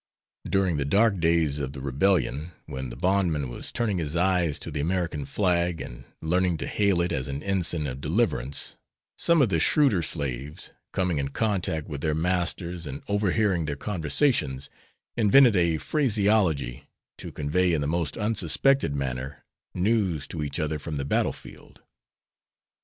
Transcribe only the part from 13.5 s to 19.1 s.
their conversations, invented a phraseology to convey in the most unsuspected